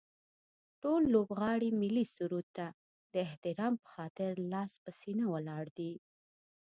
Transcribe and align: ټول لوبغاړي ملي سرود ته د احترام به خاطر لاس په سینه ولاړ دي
ټول 0.81 1.01
لوبغاړي 1.13 1.69
ملي 1.81 2.05
سرود 2.15 2.47
ته 2.57 2.67
د 3.11 3.13
احترام 3.27 3.73
به 3.81 3.87
خاطر 3.93 4.31
لاس 4.51 4.71
په 4.83 4.89
سینه 4.99 5.25
ولاړ 5.33 5.65
دي 5.77 5.93